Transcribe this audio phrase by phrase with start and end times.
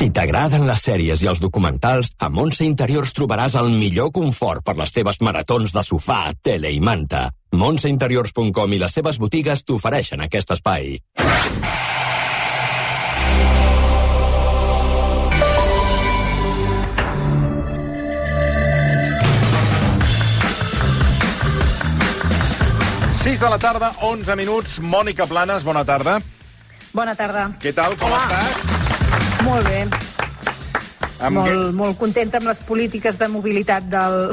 [0.00, 4.72] Si t'agraden les sèries i els documentals, a Montse Interiors trobaràs el millor confort per
[4.78, 7.26] les teves maratons de sofà, tele i manta.
[7.52, 10.96] Montseinteriors.com i les seves botigues t'ofereixen aquest espai.
[23.20, 24.80] Sis de la tarda, 11 minuts.
[24.80, 26.22] Mònica Planes, bona tarda.
[26.96, 27.50] Bona tarda.
[27.60, 28.79] Què tal, com estàs?
[29.50, 29.82] Molt bé.
[31.20, 34.30] Amb Molt, molt contenta amb les polítiques de mobilitat del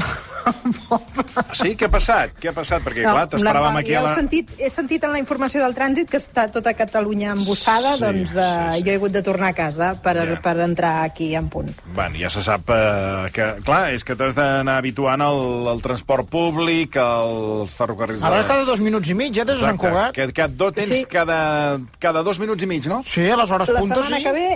[0.87, 1.25] poble.
[1.57, 2.31] Sí, què ha passat?
[2.39, 2.79] Què ha passat?
[2.85, 4.13] Perquè, clar, t'esperàvem la- aquí ja a la...
[4.13, 8.03] He sentit, he sentit en la informació del trànsit que està tota Catalunya embussada, Sí,
[8.05, 8.85] doncs sí, eh, sí.
[8.85, 10.37] jo he hagut de tornar a casa per, Ja.
[10.45, 11.73] per entrar aquí en punt.
[11.97, 13.49] Bueno, ja se sap eh, que...
[13.67, 18.23] Clar, és que t'has d'anar habituant al, al transport públic, als ferrocarrils...
[18.23, 20.15] Ara de- cada dos minuts i mig, eh, des de Sant Cugat.
[20.15, 21.03] Que, que do, tens Sí.
[21.11, 23.01] cada, cada dos minuts i mig, no?
[23.03, 24.23] Sí, a les hores La puntes, setmana sí.
[24.23, 24.49] que ve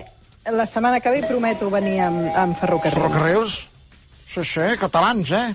[0.49, 2.97] la setmana que ve prometo venir amb, amb ferrocarril.
[2.97, 3.57] Ferrocarrils.
[4.31, 5.49] Sí, sí, catalans, eh?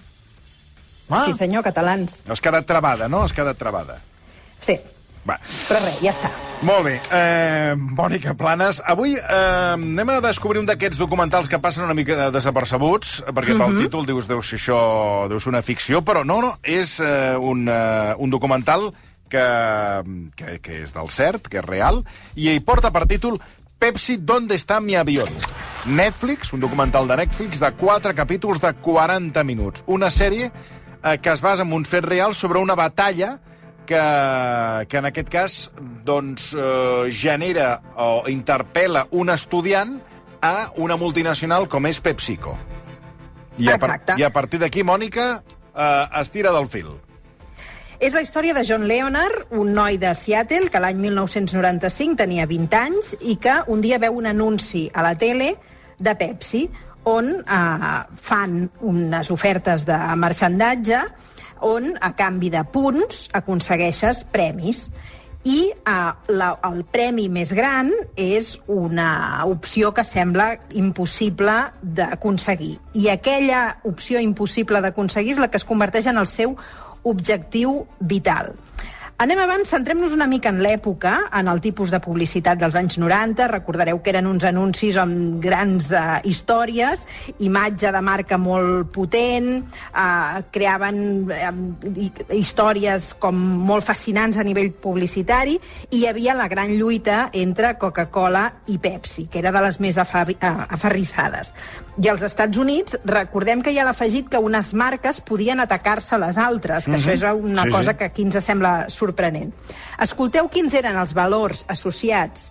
[1.09, 2.20] Ah, Sí, senyor, catalans.
[2.29, 3.23] Has quedat travada, no?
[3.23, 3.98] Has quedat travada.
[4.61, 4.77] Sí,
[5.27, 5.37] Va.
[5.69, 6.31] però res, ja està.
[6.67, 6.95] Molt bé.
[7.12, 12.31] Eh, Mònica Planes, avui eh, anem a descobrir un d'aquests documentals que passen una mica
[12.34, 14.79] desapercebuts, perquè pel títol dius, deu ser això,
[15.31, 18.91] deu ser una ficció, però no, no, és eh, un, eh, un documental
[19.29, 19.47] que,
[20.39, 23.41] que, que és del cert, que és real, i hi porta per títol
[23.87, 25.29] Pepsi, ¿dónde está mi avión?
[25.84, 29.84] Netflix, un documental de Netflix de 4 capítols de 40 minuts.
[29.87, 30.51] Una sèrie
[31.05, 33.39] eh, que es basa en un fet real sobre una batalla
[33.87, 33.95] que,
[34.89, 35.55] que en aquest cas
[36.03, 40.01] doncs, eh, genera o interpel·la un estudiant
[40.42, 42.59] a una multinacional com és PepsiCo.
[43.55, 44.19] I a, par Exacte.
[44.19, 46.91] i a partir d'aquí, Mònica, eh, es tira del fil.
[47.98, 52.77] És la història de John Leonard, un noi de Seattle que l'any 1995 tenia 20
[52.77, 55.55] anys i que un dia veu un anunci a la tele
[55.97, 56.67] de Pepsi
[57.08, 61.00] on eh, fan unes ofertes de marxandatge
[61.64, 64.90] on, a canvi de punts, aconsegueixes premis.
[65.46, 65.96] I eh,
[66.36, 72.74] la, el premi més gran és una opció que sembla impossible d'aconseguir.
[72.92, 76.58] I aquella opció impossible d'aconseguir és la que es converteix en el seu
[77.06, 78.55] objectiu vital.
[79.17, 83.46] Anem abans, centrem-nos una mica en l'època, en el tipus de publicitat dels anys 90.
[83.48, 87.06] Recordareu que eren uns anuncis amb grans uh, històries,
[87.40, 89.48] imatge de marca molt potent,
[89.96, 91.00] uh, creaven
[91.33, 91.48] uh,
[92.36, 95.56] històries com molt fascinants a nivell publicitari,
[95.88, 99.96] i hi havia la gran lluita entre Coca-Cola i Pepsi, que era de les més
[99.96, 100.12] uh,
[100.77, 101.56] aferrissades.
[101.98, 106.18] I als Estats Units, recordem que hi ha l'afegit que unes marques podien atacar-se a
[106.18, 107.96] les altres, que això és una Sí, cosa sí.
[107.96, 109.52] que aquí ens sembla sorprenent.
[109.98, 112.51] Escolteu quins eren els valors associats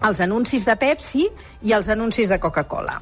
[0.00, 1.26] als anuncis de Pepsi
[1.62, 3.00] i als anuncis de Coca-Cola.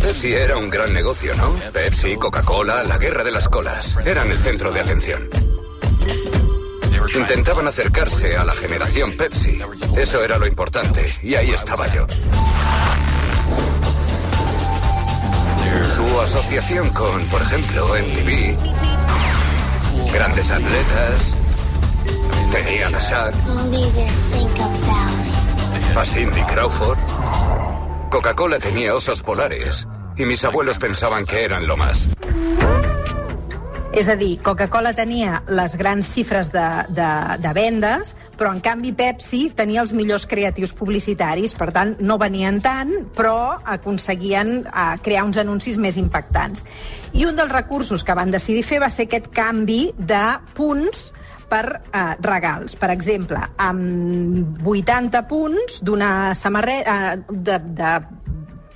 [0.00, 1.50] Pepsi era un gran negocio, ¿no?
[1.72, 3.98] Pepsi, Coca-Cola, la guerra de las colas.
[4.04, 5.28] Eran el centro de atención.
[7.16, 9.58] Intentaban acercarse a la generación Pepsi.
[9.96, 11.06] Eso era lo importante.
[11.22, 12.06] Y ahí estaba yo.
[16.28, 18.54] Asociación con, por ejemplo, MTV,
[20.12, 21.34] grandes atletas,
[22.52, 23.34] tenían a Shaq,
[25.96, 26.98] a Cindy Crawford.
[28.10, 29.88] Coca-Cola tenía osos polares.
[30.18, 32.10] Y mis abuelos pensaban que eran lo más.
[33.98, 37.06] És a dir, Coca-Cola tenia les grans xifres de, de,
[37.42, 42.60] de vendes, però en canvi Pepsi tenia els millors creatius publicitaris, per tant no venien
[42.62, 46.62] tant, però aconseguien eh, crear uns anuncis més impactants.
[47.18, 50.22] I un dels recursos que van decidir fer va ser aquest canvi de
[50.54, 51.08] punts
[51.50, 52.78] per eh, regals.
[52.78, 57.00] Per exemple, amb 80 punts d'una samarreta...
[57.16, 57.92] Eh, de, de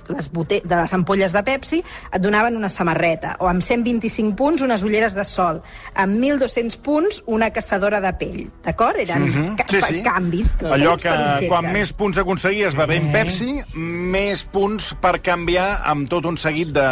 [0.09, 1.79] les, bote de les ampolles de Pepsi
[2.11, 5.61] et donaven una samarreta, o amb 125 punts unes ulleres de sol,
[5.95, 8.47] amb 1.200 punts una caçadora de pell.
[8.63, 8.97] D'acord?
[8.99, 10.01] Eren Mhm, ca sí, sí.
[10.03, 10.55] canvis.
[10.63, 16.25] Allò que per quan més punts aconseguies bevent Pepsi, més punts per canviar amb tot
[16.25, 16.87] un seguit de,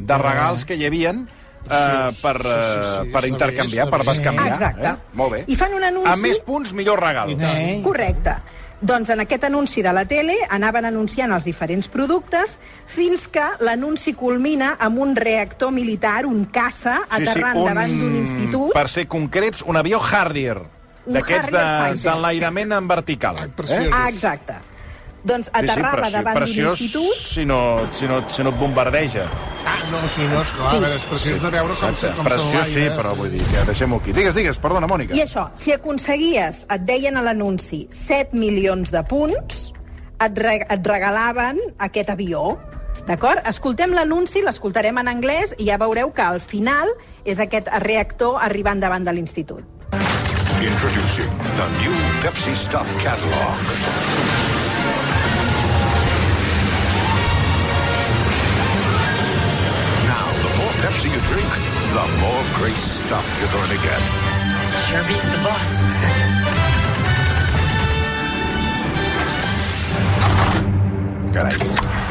[0.00, 1.26] de regals que hi havien
[1.68, 4.44] eh, per, sí, sí, eh, sí, per és intercanviar, la per bescanviar.
[4.44, 4.52] vés.
[4.52, 4.86] Exacte.
[4.88, 5.16] Eh?
[5.18, 5.44] Molt bé.
[5.48, 7.30] I fan un anunci- A més punts, millor regal.
[7.38, 7.80] Eh?
[7.82, 8.36] Correcte.
[8.80, 14.12] Doncs en aquest anunci de la tele anaven anunciant els diferents productes fins que l'anunci
[14.14, 18.74] culmina amb un reactor militar, un caça, aterrant davant d'un institut.
[18.76, 20.58] Per ser concrets, un avió Harrier.
[21.06, 23.48] Un D'aquests de- d'enlairament en vertical.
[23.56, 23.92] Preciós.
[23.94, 24.54] Ah, exacte.
[25.26, 27.58] Doncs aterrava preci- davant d'un institut si no,
[27.92, 29.24] si, no, si no et bombardeja.
[29.66, 32.16] Ah, no, sí, no, esclar, a veure, és preciós de veure com, Exacte.
[32.16, 34.12] com Preciós sí, però vull dir que deixem-ho aquí.
[34.14, 35.16] Digues, digues, perdona, Mònica.
[35.18, 39.72] I això, si aconseguies, et deien a l'anunci, 7 milions de punts,
[40.22, 42.56] et, re et regalaven aquest avió.
[43.06, 43.42] D'acord?
[43.46, 46.88] Escoltem l'anunci, l'escoltarem en anglès i ja veureu que al final
[47.24, 49.62] és aquest reactor arribant davant de l'institut.
[50.62, 51.92] Introducing the new
[52.22, 54.25] Pepsi Stuff catalog.
[61.28, 61.50] Drink,
[61.96, 64.02] the more great stuff you're going to get.
[64.86, 65.68] Sure beats the bus.
[71.34, 71.56] Carai,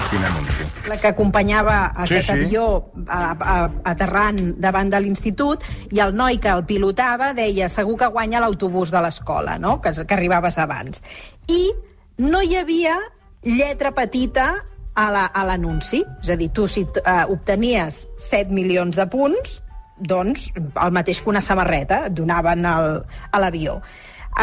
[0.09, 0.65] quin anunci.
[0.85, 2.33] la que acompanyava aquest sí.
[2.35, 3.55] avió a, a,
[3.89, 8.93] aterrant davant de l'institut i el noi que el pilotava deia segur que guanya l'autobús
[8.93, 9.79] de l'escola, no?
[9.81, 11.01] que, que arribaves abans.
[11.49, 11.73] I
[12.21, 12.99] no hi havia
[13.45, 14.51] lletra petita
[14.95, 16.03] a la- l'anunci.
[16.23, 19.61] És a dir, tu si uh, obtenies 7 milions de punts,
[19.99, 23.77] doncs el mateix que una samarreta et donaven al, a l'avió.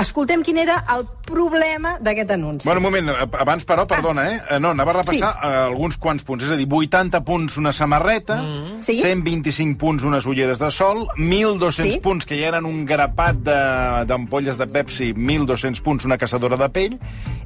[0.01, 2.65] Escoltem quin era el problema d'aquest anunci.
[2.65, 4.41] Bueno, un moment, abans, però, perdona, eh?
[4.51, 5.19] Eh, No, anava a repassar Sí.
[5.43, 5.49] sí.
[5.49, 6.45] alguns quants punts.
[6.45, 8.79] És a dir, 80 punts una samarreta, mm.
[8.79, 9.01] Sí.
[9.03, 12.01] 125 punts unes ulleres de sol, 1.200 Sí.
[12.01, 16.57] punts, que ja eren un grapat de- d'ampolles de, de Pepsi, 1.200 punts una caçadora
[16.57, 16.99] de pell,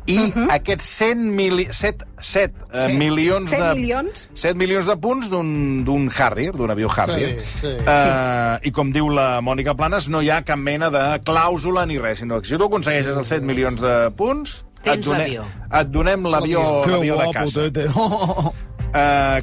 [0.07, 0.47] i uh -huh.
[0.51, 3.75] aquests 100 mili 7, 7 uh, milions Set de...
[3.75, 4.31] milions?
[4.35, 7.43] 7 milions de punts d'un d'un Harrier, d'un avió Harrier.
[7.43, 7.67] Sí, sí.
[7.67, 11.99] Uh, I com diu la Mònica Planes, no hi ha cap mena de clàusula ni
[11.99, 15.45] res, sinó que si tu aconsegueixes els 7 milions de punts, Tens et, donem, l'avió.
[15.81, 17.67] et donem l'avió de guapo, casa.
[17.67, 17.87] tete.
[17.89, 18.53] Uh,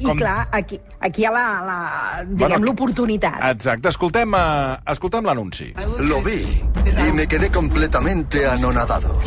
[0.00, 1.78] I clar, aquí, aquí hi ha la, la,
[2.24, 3.42] diguem, Bueno, l'oportunitat.
[3.50, 5.72] Exacte, escoltem, uh, escoltem l'anunci.
[6.08, 6.40] Lo vi
[6.86, 9.20] y me quedé completamente anonadado.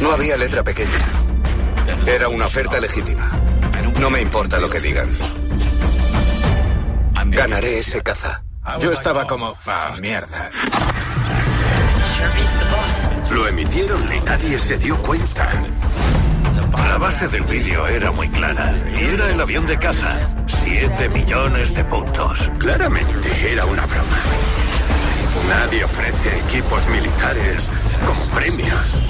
[0.00, 1.04] No había letra pequeña.
[2.06, 3.30] Era una oferta legítima.
[4.00, 5.08] No me importa lo que digan.
[7.26, 8.42] Ganaré ese caza.
[8.80, 9.54] Yo estaba como...
[9.66, 10.50] Ah, mierda.
[13.30, 15.48] Lo emitieron y nadie se dio cuenta.
[16.72, 20.16] La base del vídeo era muy clara y era el avión de caza.
[20.46, 22.50] Siete millones de puntos.
[22.58, 24.18] Claramente era una broma.
[25.48, 27.70] Nadie ofrece equipos militares
[28.06, 29.00] como premios.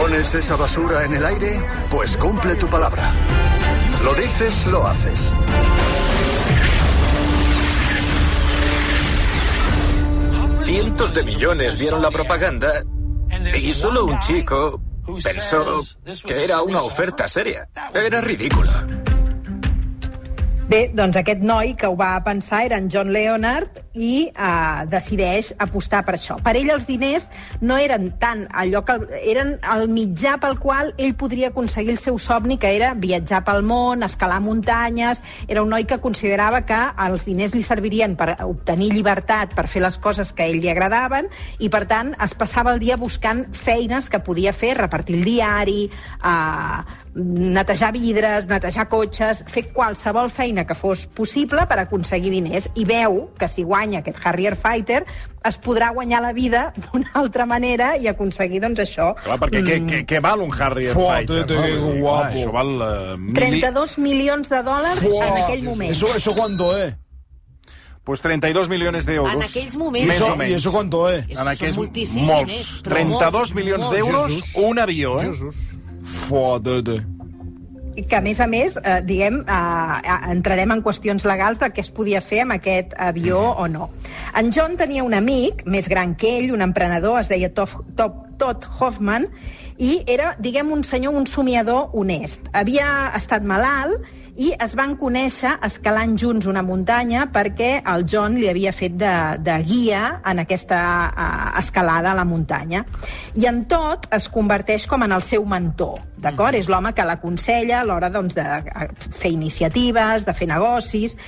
[0.00, 1.60] ¿Pones esa basura en el aire?
[1.90, 3.12] Pues cumple tu palabra.
[4.04, 5.32] Lo dices, lo haces.
[10.64, 12.84] Cientos de millones vieron la propaganda
[13.56, 14.80] y solo un chico
[15.22, 15.82] pensó
[16.24, 17.68] que era una oferta seria.
[17.94, 18.70] Era ridículo.
[20.72, 25.50] Bé, doncs aquest noi que ho va pensar era en John Leonard i eh, decideix
[25.60, 26.38] apostar per això.
[26.40, 27.26] Per ell els diners
[27.60, 28.96] no eren tant allò que...
[29.28, 33.60] eren el mitjà pel qual ell podria aconseguir el seu somni, que era viatjar pel
[33.68, 35.20] món, escalar muntanyes...
[35.52, 39.84] Era un noi que considerava que els diners li servirien per obtenir llibertat, per fer
[39.84, 41.28] les coses que a ell li agradaven,
[41.60, 45.80] i per tant es passava el dia buscant feines que podia fer, repartir el diari,
[46.24, 52.70] eh, netejar vidres, netejar cotxes, fer qualsevol feina que fos possible per aconseguir diners.
[52.74, 55.02] I veu que si guanya aquest Harrier Fighter
[55.44, 59.10] es podrà guanyar la vida d'una altra manera i aconseguir, doncs, això.
[59.20, 61.44] Clar, perquè què, què, què val un Harrier Fighter?
[61.46, 62.32] que Vull dir, guapo.
[62.32, 62.72] clar, Això val...
[62.80, 63.34] Uh, mili...
[63.40, 65.90] 32 milions de dòlars Fua, en aquell moment.
[65.90, 66.94] ¿Eso, ¿Eso cuánto es?
[68.04, 69.32] Pues 32 millones d'euros.
[69.34, 70.08] En aquells moments.
[70.08, 70.50] Més ¿Eso- o menys.
[70.50, 71.28] ¿Y eso cuánto es?
[71.28, 72.48] És En que aquells són moltíssims molts.
[72.50, 72.72] diners.
[72.82, 74.56] però 32 molts, milions d'euros, Jesús.
[74.64, 75.30] un avió, eh?
[76.04, 77.00] Fua, tete.
[77.92, 81.90] que, a més a més, eh, diguem, eh, entrarem en qüestions legals de què es
[81.90, 83.90] podia fer amb aquest avió o no.
[84.34, 88.38] En John tenia un amic, més gran que ell, un emprenedor, es deia Tof, Top,
[88.38, 89.28] Todd Hoffman,
[89.78, 92.48] i era, diguem, un senyor, un somiador honest.
[92.52, 94.00] Havia estat malalt
[94.40, 99.12] i es van conèixer escalant junts una muntanya perquè el John li havia fet de,
[99.44, 102.84] de guia en aquesta uh, escalada a la muntanya.
[103.36, 106.56] I en tot es converteix com en el seu mentor, d'acord?
[106.56, 111.18] És l'home que l'aconsella a l'hora doncs, de eh, fer iniciatives, de fer negocis,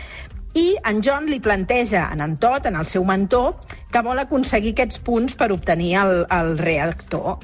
[0.54, 3.56] i en John li planteja en en Todd, en el seu mentor,
[3.95, 7.37] que vol aconseguir aquests punts per obtenir el, el reactor.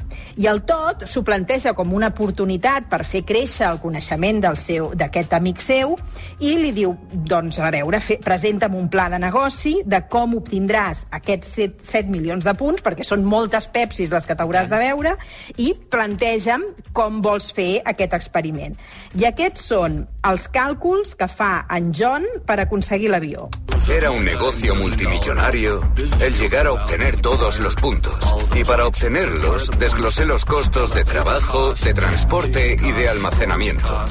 [0.42, 4.88] I el Todd s'ho planteja com una oportunitat per fer créixer el coneixement del seu
[4.98, 5.94] d'aquest amic seu
[6.42, 11.04] i li diu, doncs, a veure, fe, presenta'm un pla de negoci de com obtindràs
[11.20, 15.14] aquests 7, 7 milions de punts, perquè són moltes pepsis les que t'hauràs de veure,
[15.62, 16.66] i planteja'm
[16.96, 18.74] com vols fer aquest experiment.
[19.14, 23.46] I aquests són els càlculs que fa en John per aconseguir l'avió.
[23.90, 28.18] Era un negocio multimillonario el llegar a obtener todos los puntos.
[28.54, 34.06] Y para obtenerlos, desglosé los costos de trabajo, de transporte y de almacenamiento.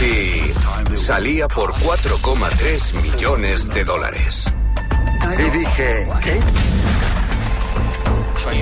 [0.00, 4.52] Y salía por 4,3 millones de dólares.
[5.38, 6.40] Y dije, ¿qué?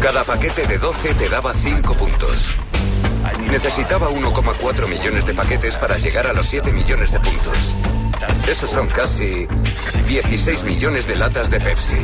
[0.03, 2.57] Cada paquete de 12 te daba 5 puntos.
[3.51, 7.75] Necesitaba 1,4 millones de paquetes para llegar a los 7 millones de puntos.
[8.47, 9.47] Esos son casi
[10.09, 11.97] 16 millones de latas de Pepsi.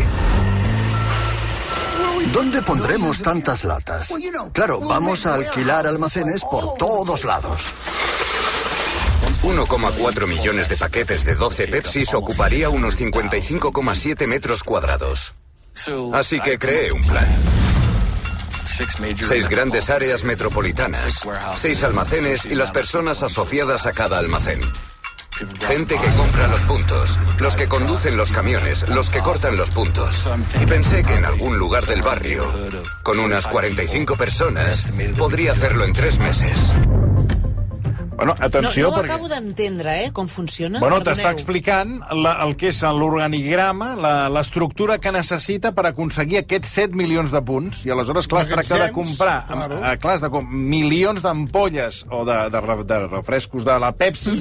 [2.33, 4.13] ¿Dónde pondremos tantas latas?
[4.53, 7.63] Claro, vamos a alquilar almacenes por todos lados.
[9.43, 15.35] 1,4 millones de paquetes de 12 Pepsis ocuparía unos 55,7 metros cuadrados.
[16.13, 17.27] Así que creé un plan.
[19.27, 21.21] Seis grandes áreas metropolitanas,
[21.57, 24.61] seis almacenes y las personas asociadas a cada almacén.
[25.39, 30.29] Gente que compra los puntos, los que conducen los camiones, los que cortan los puntos.
[30.61, 32.45] Y pensé que en algún lugar del barrio,
[33.05, 36.73] con unas 45 personas, podría hacerlo en tres meses.
[38.19, 39.13] Bueno, No, atenció, no ho perquè...
[39.13, 40.81] acabo d'entendre, eh, com funciona.
[40.83, 46.73] Bueno, t'està explicant la, el que és l'organigrama, la- l'estructura que necessita per aconseguir aquests
[46.81, 47.85] 7 milions de punts.
[47.87, 49.79] I aleshores, clar, es tracta de comprar claro.
[49.85, 53.93] eh, clar, has de com, milions d'ampolles o de, de, re- de refrescos de la
[53.95, 54.35] Pepsi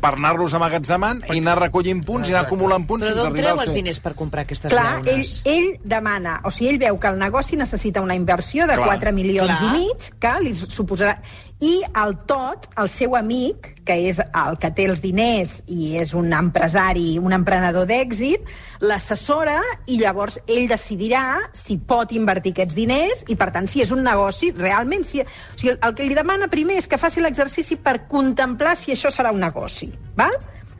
[0.00, 2.54] per anar-los amagatzemant i anar recollint punts i anar Exacte.
[2.56, 5.34] acumulant punts Però fins a d'on treu els diners per comprar aquestes Clar, ell, llaunes?
[5.44, 8.88] ell demana, o sigui, ell veu que el negoci necessita una inversió de Clar.
[8.96, 9.68] 4 milions Clar.
[9.68, 11.18] i mig, que li suposarà...
[11.58, 16.12] I el tot, el seu amic, que és el que té els diners i és
[16.14, 18.44] un empresari, un emprenedor d'èxit,
[18.86, 19.56] l'assessora
[19.90, 21.24] i llavors ell decidirà
[21.56, 25.02] si pot invertir aquests diners i, per tant, si és un negoci, realment...
[25.08, 28.94] Si, o sigui, el que li demana primer és que faci l'exercici per contemplar si
[28.94, 30.38] això serà un negoci, val?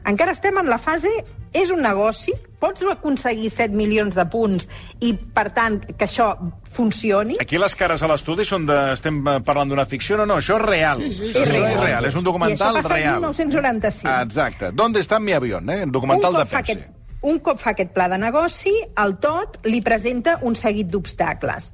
[0.09, 1.09] Encara estem en la fase
[1.53, 4.67] és un negoci, pots aconseguir 7 milions de punts
[5.05, 6.31] i, per tant, que això
[6.73, 7.37] funcioni?
[7.41, 8.77] Aquí les cares a l'estudi són de...
[8.93, 10.17] Estem eh, parlant d'una ficció?
[10.19, 11.01] No, no, això és real.
[11.03, 11.49] Sí, sí, Això sí.
[11.49, 11.81] és real.
[11.85, 13.19] real, és un I això documental passa real.
[13.21, 14.15] 1995.
[14.27, 14.71] Exacte.
[14.73, 15.69] ¿Dónde está mi avión?
[15.69, 15.81] Eh?
[15.83, 16.55] El documental de Pepsi.
[16.55, 16.87] aquest,
[17.21, 18.73] un cop fa aquest pla de negoci,
[19.03, 21.71] el tot li presenta un seguit d'obstacles.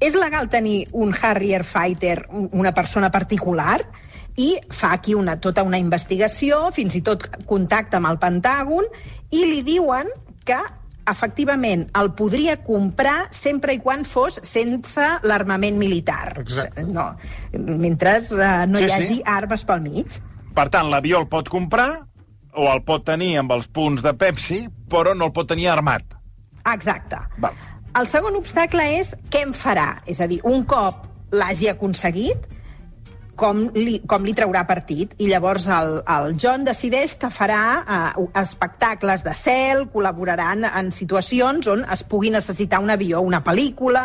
[0.00, 3.80] És legal tenir un Harrier Fighter, un- una persona particular,
[4.38, 8.86] i fa aquí una, tota una investigació, fins i tot contacta amb el Pentàgon,
[9.34, 10.10] i li diuen
[10.46, 10.58] que
[11.08, 16.34] efectivament el podria comprar sempre i quan fos sense l'armament militar.
[16.42, 16.84] Exacte.
[16.84, 17.10] No,
[17.54, 18.98] mentre eh, no Sí, hi sí.
[18.98, 20.18] hagi armes pel mig.
[20.54, 21.88] Per tant, l'avió el pot comprar
[22.58, 26.04] o el pot tenir amb els punts de Pepsi, però no el pot tenir armat.
[26.68, 27.18] Exacte.
[27.40, 27.56] Val.
[27.96, 30.02] El segon obstacle és què en farà.
[30.06, 32.44] És a dir, un cop l'hagi aconseguit,
[33.38, 35.14] com li, com li traurà partit.
[35.22, 41.70] I llavors el, el John decideix que farà eh, espectacles de cel, col·laboraran en situacions
[41.70, 44.04] on es pugui necessitar un avió, una pel·lícula...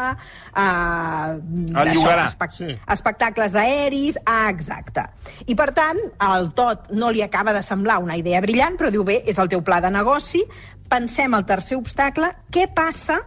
[0.54, 1.34] Eh,
[1.74, 2.28] d'això, llogarà.
[2.54, 2.70] Sí.
[2.94, 5.08] espectacles aeris, ah, exacte.
[5.48, 9.06] I, per tant, al tot no li acaba de semblar una idea brillant, però diu,
[9.08, 10.44] bé, és el teu pla de negoci,
[10.94, 13.24] pensem el tercer obstacle, què passa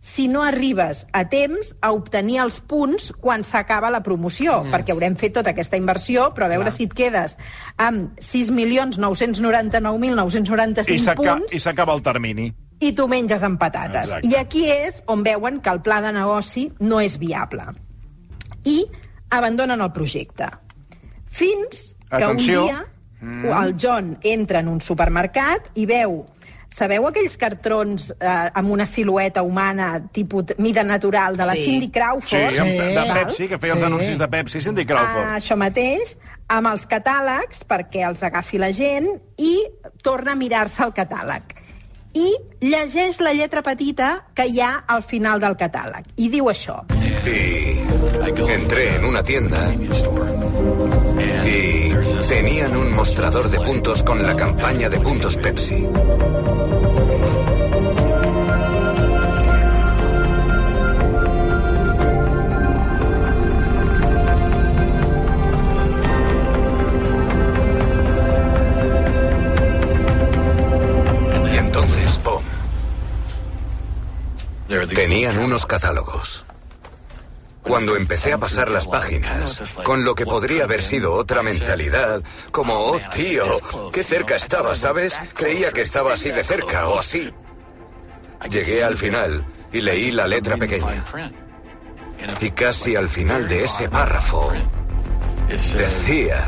[0.00, 4.70] si no arribes a temps a obtenir els punts quan s'acaba la promoció, mm.
[4.72, 6.76] perquè haurem fet tota aquesta inversió, però a veure Clar.
[6.76, 7.36] si et quedes
[7.76, 12.48] amb 6.999.995 I s'aca- punts I s'acaba el termini.
[12.80, 14.08] i tu menges amb patates.
[14.08, 14.28] Exacte.
[14.28, 17.62] I aquí és on veuen que el pla de negoci no és viable.
[18.64, 18.86] I
[19.28, 20.48] abandonen el projecte.
[21.26, 22.60] Fins que Atenció.
[22.62, 22.86] un dia
[23.20, 23.44] mm.
[23.44, 26.26] el John entra en un supermercat i veu
[26.70, 31.64] Sabeu aquells cartrons eh, amb una silueta humana, tipus mida natural, de la Sí.
[31.64, 32.58] Cindy Sí, Crawford?
[32.60, 33.12] amb, de val?
[33.24, 33.86] Pepsi, que feia els Sí.
[33.86, 35.26] anuncis de Pepsi, Cindy Crawford.
[35.26, 36.16] Ah, això mateix,
[36.48, 39.66] amb els catàlegs, perquè els agafi la gent, i
[40.02, 41.42] torna a mirar-se el catàleg.
[42.14, 46.06] I llegeix la lletra petita que hi ha al final del catàleg.
[46.16, 46.84] I diu això.
[47.26, 49.58] Y entré en una tienda
[51.44, 51.92] y
[52.28, 55.86] tenían un mostrador de puntos con la campaña de puntos Pepsi.
[74.94, 76.44] Tenían unos catálogos.
[77.70, 82.74] Cuando empecé a pasar las páginas, con lo que podría haber sido otra mentalidad, como,
[82.74, 83.44] oh tío,
[83.92, 85.16] qué cerca estaba, ¿sabes?
[85.34, 87.32] Creía que estaba así de cerca o así.
[88.50, 91.04] Llegué al final y leí la letra pequeña.
[92.40, 94.52] Y casi al final de ese párrafo
[95.48, 96.44] decía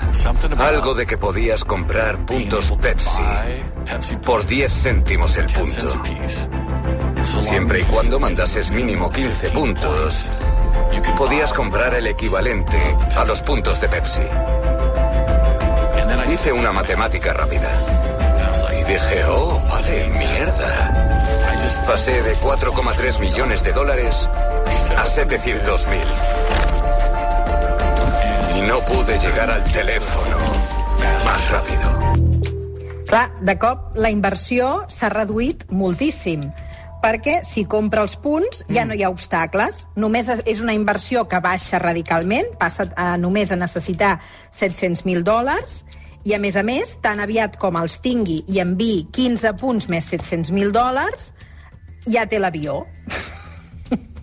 [0.59, 6.03] algo de que podías comprar puntos Pepsi por 10 céntimos el punto.
[7.43, 10.25] Siempre y cuando mandases mínimo 15 puntos,
[11.17, 12.79] podías comprar el equivalente
[13.17, 14.23] a los puntos de Pepsi.
[16.33, 17.69] Hice una matemática rápida.
[18.73, 21.13] Y dije, oh, vale, mierda.
[21.87, 24.29] Pasé de 4,3 millones de dólares
[24.97, 26.01] a 700 mil.
[28.57, 30.39] Y no pude llegar al teléfono
[31.27, 33.05] más rápido.
[33.07, 36.49] Clar, de cop la inversió s'ha reduït moltíssim
[37.03, 39.89] perquè si compra els punts ja no hi ha obstacles.
[39.97, 44.21] Només és- és una inversió que baixa radicalment, passa a només a necessitar
[44.53, 45.85] 700.000 dòlars,
[46.25, 50.05] i a més a més, tan aviat com els tingui i enviï 15 punts més
[50.05, 51.33] 700.000 dòlars,
[52.07, 52.87] ja té l'avió.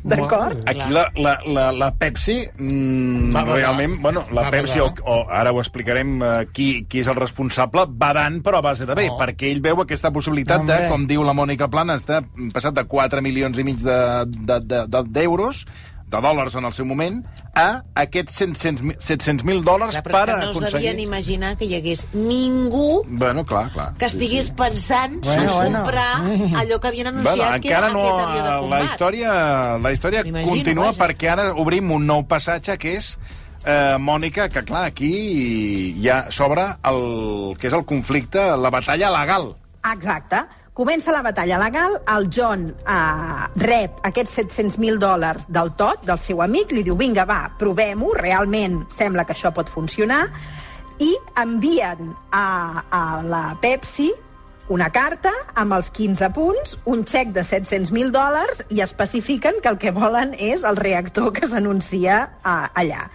[0.03, 0.61] D'acord?
[0.65, 3.57] Aquí la, la, la, la Pepsi, mm, Va badar.
[3.57, 5.03] realment, bueno, la Va Pepsi, o, badar.
[5.05, 8.95] o ara ho explicarem uh, qui, qui és el responsable, badant però a base de
[8.95, 9.17] bé, Oh.
[9.19, 10.89] perquè ell veu aquesta possibilitat de, Hombre.
[10.89, 12.21] com diu la Mònica Planes, de
[12.53, 15.65] passat de 4 milions i mig d'euros, de, de, de, d'euros,
[16.09, 17.19] de dòlars en el seu moment,
[17.53, 20.73] a aquests 700.000 700.000 dòlars Clar, però és per que no es aconseguir...
[20.79, 23.93] devien imaginar que hi hagués ningú Bueno, clar, clar.
[23.99, 25.83] que estigués pensant Bueno, en bueno.
[25.83, 26.15] comprar
[26.63, 28.83] allò que havien anunciat Bueno, que era no, aquest avió de la combat.
[28.89, 31.03] història, la història M'imagino, continua vaja.
[31.05, 33.11] perquè ara obrim un nou passatge que és
[33.65, 39.51] eh, Mònica, que clar, aquí ja s'obre el que és el conflicte, la batalla legal.
[39.93, 40.41] Exacte.
[40.79, 46.39] Comença la batalla legal, el John eh, rep aquests 700.000 dòlars del tot, del seu
[46.39, 50.21] amic, li diu, vinga, va, provem-ho, realment sembla que això pot funcionar,
[51.03, 51.09] i
[51.43, 52.45] envien a,
[52.95, 54.07] a la Pepsi
[54.71, 59.81] una carta amb els 15 punts, un xec de 700.000 dòlars i especifiquen que el
[59.83, 63.09] que volen és el reactor que s'anuncia eh, allà.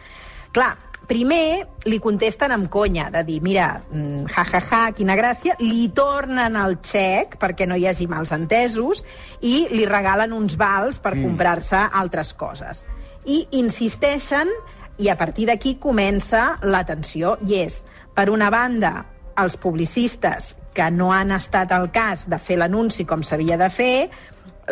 [0.53, 0.75] Clar,
[1.09, 5.89] primer li contesten amb conya, de dir, mira, mm, ja, ja, ja, quina gràcia, li
[5.95, 9.03] tornen el xec perquè no hi hagi mals entesos
[9.43, 11.23] i li regalen uns vals per mm.
[11.23, 12.85] comprar-se altres coses.
[13.25, 14.51] I insisteixen
[14.99, 17.83] i a partir d'aquí comença la tensió i és,
[18.15, 19.05] per una banda,
[19.41, 24.09] els publicistes que no han estat al cas de fer l'anunci com s'havia de fer,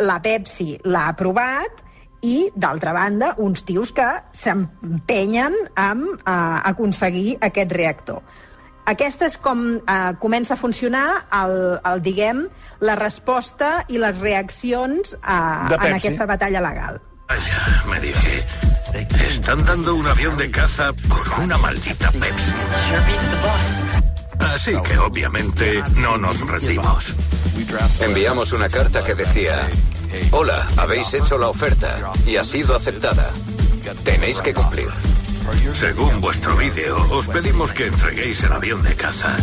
[0.03, 1.83] la Pepsi l'ha aprovat
[2.23, 6.31] i, d'altra banda, uns tios que s'empenyen amb eh,
[6.71, 8.23] aconseguir aquest reactor.
[8.89, 11.05] Aquesta és com eh, comença a funcionar
[11.43, 12.45] el, el, diguem,
[12.83, 16.99] la resposta i les reaccions eh, De en aquesta batalla legal.
[17.29, 18.43] Vaya, me dije.
[19.25, 22.51] Están dando un avión de caza por una maldita Pepsi.
[24.39, 27.13] Así que obviamente no nos rendimos.
[28.01, 29.67] Enviamos una carta que decía,
[30.31, 33.29] hola, habéis hecho la oferta y ha sido aceptada.
[34.03, 34.89] Tenéis que cumplir.
[35.73, 39.35] Según vuestro vídeo, os pedimos que entreguéis el avión de caza,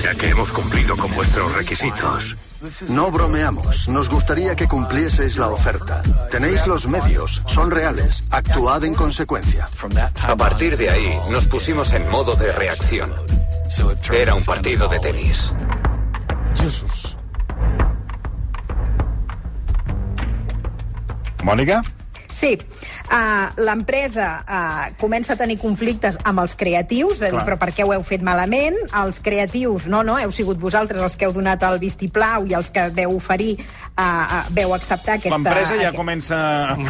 [0.00, 2.36] ya que hemos cumplido con vuestros requisitos.
[2.88, 3.88] No bromeamos.
[3.88, 6.02] Nos gustaría que cumplieseis la oferta.
[6.30, 8.24] Tenéis los medios, son reales.
[8.30, 9.68] Actuad en consecuencia.
[10.22, 13.12] A partir de ahí nos pusimos en modo de reacción.
[14.12, 15.52] Era un partido de tenis.
[16.54, 17.13] Jesús.
[21.44, 21.82] Mònica?
[22.34, 27.44] Sí, uh, l'empresa uh, comença a tenir conflictes amb els creatius, de dir, Clar.
[27.46, 28.74] però per què ho heu fet malament?
[29.04, 32.72] Els creatius, no, no, heu sigut vosaltres els que heu donat el vistiplau i els
[32.74, 35.36] que veu oferir, uh, uh, veu acceptar aquesta...
[35.38, 36.38] L'empresa ja aquest- comença...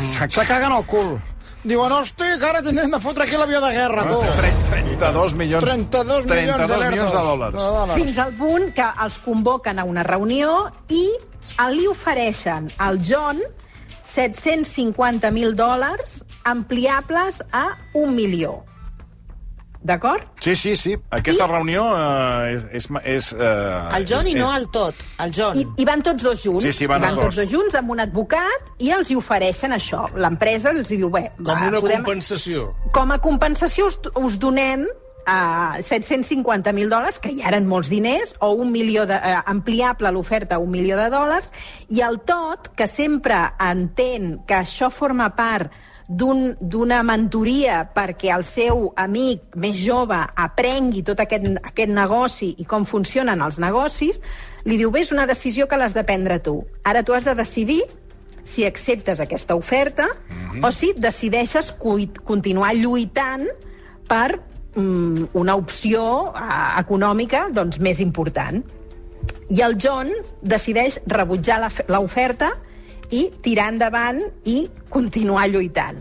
[0.01, 0.39] Exacte.
[0.39, 1.19] Se caguen al cul.
[1.65, 4.23] Diuen, hosti, que ara tindrem de fotre aquí l'avió de guerra, tu.
[4.71, 5.65] 32 milions...
[5.65, 7.13] 32 milions de 32 milions lerdos.
[7.13, 7.55] de dòlars.
[7.57, 7.95] De dòlars.
[8.01, 10.57] Fins al punt que els convoquen a una reunió
[10.93, 11.05] i
[11.73, 13.41] li ofereixen al John
[14.15, 18.63] 750.000 dòlars ampliables a un milió.
[19.85, 20.23] D'acord?
[20.41, 20.95] Sí, sí, sí.
[21.13, 22.63] Aquesta reunió eh, és...
[22.73, 25.59] és, és eh, El John i és, no el tot, el John.
[25.61, 26.65] I, I van tots dos junts.
[26.65, 27.43] Sí, sí, van I van tots dos.
[27.43, 30.07] dos junts amb un advocat i els hi ofereixen això.
[30.17, 32.01] L'empresa els hi diu, bé, Com va, una podem...
[32.01, 32.71] compensació.
[32.97, 34.87] com a compensació us, us donem
[35.27, 40.57] uh, 750.000 dòlars, que ja eren molts diners, o un milió de, uh, ampliable l'oferta
[40.57, 41.51] a un milió de dòlars,
[41.89, 45.73] i el tot, que sempre entén que això forma part
[46.07, 52.65] d'un- d'una mentoria perquè el seu amic més jove aprengui tot aquest, aquest negoci i
[52.69, 54.21] com funcionen els negocis,
[54.65, 56.59] li diu, bé, és una decisió que l'has de prendre tu.
[56.85, 57.83] Ara tu has de decidir
[58.45, 60.07] si acceptes aquesta oferta
[60.63, 63.47] o si decideixes continuar lluitant
[64.07, 64.43] per mm,
[64.77, 68.63] una opció eh, econòmica doncs, més important.
[69.53, 70.11] I el John
[70.43, 71.61] decideix rebutjar
[71.93, 72.55] l'oferta
[73.15, 76.01] i tirar endavant i continuar lluitant.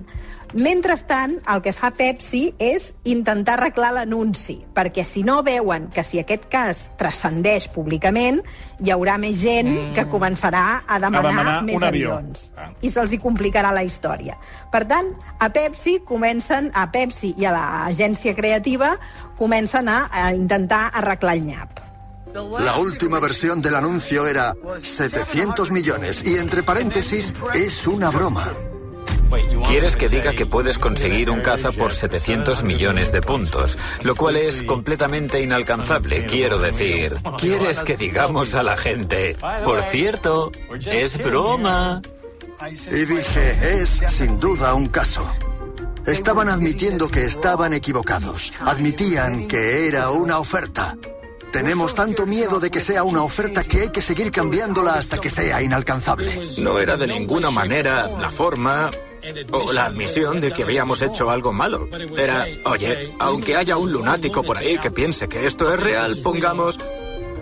[0.54, 6.20] Mentrestant, el que fa Pepsi és intentar arreglar l'anunci, perquè si no veuen que si
[6.22, 8.42] aquest cas transcendeix públicament,
[8.84, 9.94] hi haurà més gent mm.
[9.98, 12.18] que començarà a demanar, A demanar més avió.
[12.20, 12.52] avions.
[12.56, 12.70] Ah.
[12.82, 14.38] I se'ls hi complicarà la història.
[14.72, 18.94] Per tant, a Pepsi comencen, a Pepsi i a l'agència creativa
[19.40, 21.80] comencen a, a intentar arreglar el nyap.
[22.34, 28.52] La última versión del anuncio era 700 millones y entre paréntesis es una broma.
[29.68, 33.78] ¿Quieres que diga que puedes conseguir un caza por 700 millones de puntos?
[34.04, 37.16] Lo cual es completamente inalcanzable, quiero decir.
[37.38, 39.36] ¿Quieres que digamos a la gente?
[39.64, 40.52] Por cierto,
[40.86, 42.02] es broma.
[42.92, 45.28] Y dije, es sin duda un caso.
[46.06, 48.52] Estaban admitiendo que estaban equivocados.
[48.62, 50.98] Admitían que era una oferta.
[51.52, 55.30] Tenemos tanto miedo de que sea una oferta que hay que seguir cambiándola hasta que
[55.30, 56.40] sea inalcanzable.
[56.60, 58.90] No era de ninguna manera la forma
[59.52, 61.88] o la admisión de que habíamos hecho algo malo.
[62.18, 66.80] Era, oye, aunque haya un lunático por ahí que piense que esto es real, pongamos,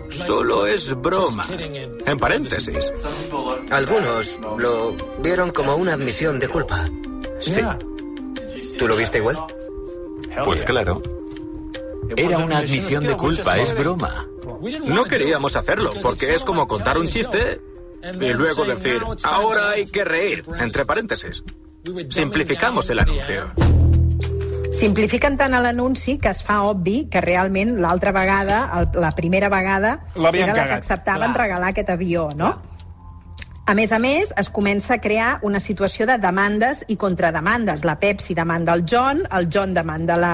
[0.10, 1.46] solo es broma.
[2.06, 2.92] En paréntesis.
[3.70, 6.90] Algunos lo vieron como una admisión de culpa.
[7.40, 7.62] Sí.
[8.78, 9.38] ¿Tú lo viste igual?
[10.46, 11.02] Pues claro.
[12.16, 14.28] Era una admisión de culpa, es broma.
[14.86, 17.62] No queríamos hacerlo, porque es como contar un chiste
[18.20, 21.44] y luego decir, ahora hay que reír, entre paréntesis.
[22.10, 23.48] Simplificamos el anuncio.
[24.72, 29.98] Simplifiquen tant l'anunci que es fa obvi que realment l'altra vegada, el, la primera vegada,
[30.16, 31.42] era la que acceptaven Clar.
[31.42, 32.54] regalar aquest avió, no?
[33.66, 37.86] A més a més, es comença a crear una situació de demandes i contrademandes.
[37.86, 40.34] La Pepsi demanda el John, el John demanda la,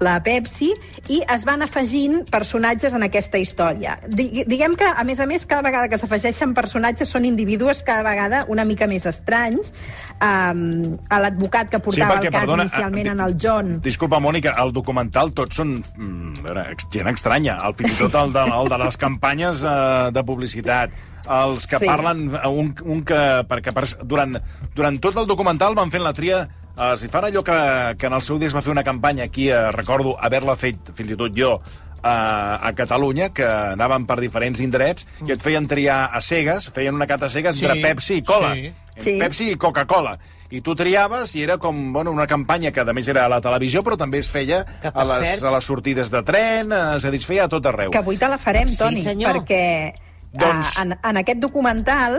[0.00, 0.70] la Pepsi,
[1.12, 3.98] i es van afegint personatges en aquesta història.
[4.08, 8.02] Di diguem que, a més a més, cada vegada que s'afegeixen personatges són individus cada
[8.06, 9.74] vegada una mica més estranys.
[10.20, 13.74] Um, L'advocat que portava perquè, el cas perdona, inicialment ah, en el John...
[13.84, 17.58] Disculpa, Mònica, el documental tots són mm, a veure, gent estranya.
[17.68, 19.76] El, fins i tot el de, el de les campanyes eh,
[20.16, 20.96] de publicitat.
[21.30, 21.86] Els que Sí.
[21.86, 23.20] parlen, eh, un, un que...
[23.50, 24.38] Perquè per, durant,
[24.74, 26.46] durant tot el documental van fent la tria
[26.78, 27.58] eh, si fan allò que,
[27.98, 30.92] que en el seu dia es va fer una campanya aquí, eh, recordo haver-la fet
[30.94, 31.56] fins i tot jo
[32.02, 36.94] eh, a Catalunya, que anaven per diferents indrets i et feien triar a cegues, feien
[36.94, 38.54] una cata a cegues Sí, entre Pepsi i Cola.
[38.54, 38.72] sí.
[39.00, 39.14] Sí.
[39.18, 40.18] Pepsi i Coca-Cola.
[40.50, 43.38] I tu triaves i era com bueno, una campanya que, a més, era a la
[43.40, 46.96] televisió, però també es feia Que, a les, cert- a les sortides de tren, eh,
[46.98, 47.92] és a dir, es feia a tot arreu.
[47.94, 49.38] Que avui te la farem, Sí, Toni, senyor.
[49.38, 49.94] perquè
[50.34, 52.18] Doncs- eh, en, en aquest documental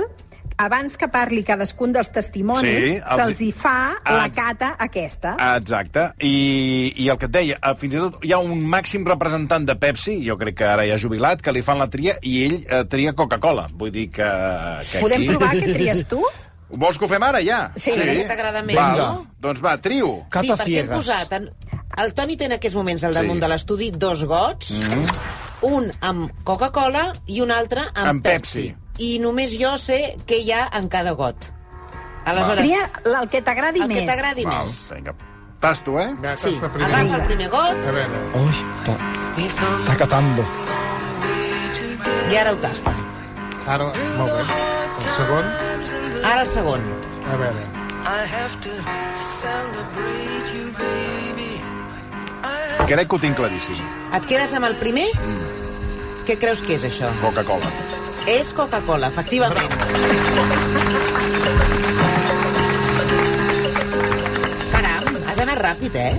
[0.65, 4.75] abans que parli cadascun dels testimonis, Sí, sí, els- se'ls hi fa Ah, la cata
[4.79, 5.35] aquesta.
[5.57, 6.07] Exacte.
[6.19, 9.65] I, I el que et deia, eh, fins i tot hi ha un màxim representant
[9.67, 12.57] de Pepsi, jo crec que ara ja jubilat, que li fan la tria i ell
[12.67, 13.67] eh, tria Coca-Cola.
[13.73, 14.29] Vull dir que,
[14.91, 15.27] que Podem aquí...
[15.35, 16.21] provar què tries tu?
[16.71, 17.71] Vols que ho fem ara, ja?
[17.75, 17.91] Sí.
[17.91, 19.25] Què t'agrada més, va, no?
[19.43, 20.21] Doncs va, trio.
[20.23, 21.33] sí, Cata perquè hem posat...
[21.39, 21.49] En...
[21.99, 23.41] El Toni té en aquests moments al damunt Sí.
[23.43, 24.69] de l'estudi dos gots,
[25.67, 28.69] un amb Coca-Cola i un altre amb, Amb Pepsi.
[28.99, 31.35] I només jo sé què hi ha en cada got.
[32.25, 33.97] Aleshores, Tria el que t'agradi el més.
[33.97, 34.91] que t'agradi Val, més.
[34.93, 35.13] vinga.
[35.59, 36.09] Tasto, eh?
[36.37, 36.93] Sí, hasta primero.
[36.95, 38.19] agafa el primer got A veure.
[38.33, 38.97] Uy, está,
[39.79, 40.45] está catando.
[42.31, 42.93] i ara ho tasta.
[43.67, 44.43] Ara, molt bé.
[45.01, 45.45] El segon,
[46.23, 46.81] Ara el segon.
[47.31, 47.63] a veure.
[52.87, 53.77] Crec que ho tinc claríssim.
[54.17, 55.07] Et quedes amb el primer?
[56.27, 57.09] Què creus que és això?
[57.21, 57.69] Coca-Cola.
[58.27, 59.71] És Coca-Cola, efectivament.
[64.71, 66.13] Caram, has anat ràpid, eh?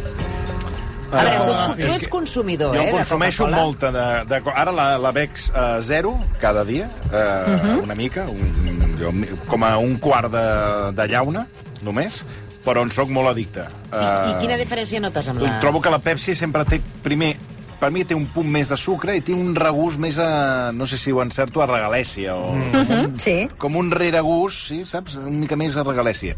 [1.12, 4.38] A veure, tu, tu és ets consumidor, Jo eh, consumeixo molta de, de...
[4.56, 7.82] Ara la, la Bex uh, zero, cada dia, uh, Mhm.
[7.84, 9.12] una mica, un, jo,
[9.50, 10.46] com a un quart de,
[10.96, 11.44] de llauna,
[11.84, 12.22] només,
[12.64, 13.66] però en sóc molt addicte.
[13.92, 15.58] I, I quina diferència notes amb la...
[15.60, 17.34] Trobo que la Pepsi sempre té, primer,
[17.82, 20.86] per mi té un punt més de sucre i té un regust més a, no
[20.86, 23.36] sé si ho encerto, a regalèsia o Mhm, sí.
[23.58, 25.16] com un reregust, sí, saps?
[25.18, 26.36] Una mica més a regalèsia.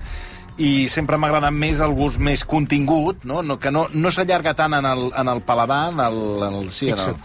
[0.57, 3.43] I sempre m'ha agradat més el gust més contingut, no?
[3.43, 6.21] no que no, no s'allarga tant en el, en el paladar, en el...
[6.49, 7.17] En el sí, en el,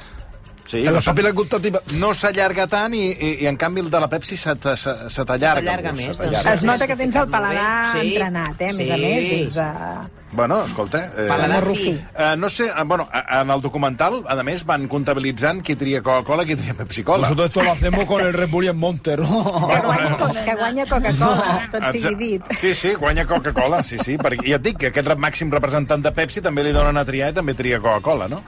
[0.67, 1.81] sí, En s'ha- papilas gustativas.
[2.01, 5.25] no s'allarga tant i, i, i en canvi el de la Pepsi se se se
[5.25, 5.93] t'allarga.
[5.93, 6.45] Més, doncs.
[6.55, 8.07] Es nota que tens el paladar Sí.
[8.15, 8.69] entrenat, eh?
[8.69, 8.91] A més Sí.
[8.91, 9.57] a més, és...
[9.57, 10.28] Uh...
[10.31, 11.05] Bueno, escolta...
[11.17, 11.99] Eh, Paladar Rufí.
[12.17, 16.03] Eh, no sé, eh, bueno, a- en el documental, a més, van comptabilitzant qui tria
[16.05, 17.23] Coca-Cola i qui tria Pepsi-Cola.
[17.29, 19.19] Nosotros esto lo hacemos con el Red Bull y el Monter.
[19.19, 22.43] Que guanya, Coca- que guanya Coca-Cola, tot sigui Exa- dit.
[22.59, 24.17] Sí, sí, guanya Coca-Cola, sí, sí.
[24.17, 27.05] Perquè ja et dic que aquest rep màxim representant de Pepsi també li donen a
[27.05, 28.43] triar i també tria Coca-Cola, no?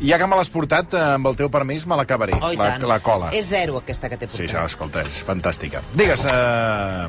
[0.00, 2.56] I ja que me l'has portat, eh, amb el teu permís, me l'acabaré, Oh, i
[2.60, 2.84] la, tant.
[2.88, 3.30] la cola.
[3.32, 4.52] És zero, aquesta que t'he Sí, portat.
[4.54, 5.80] això, escolta, és fantàstica.
[5.94, 7.08] Digues, eh...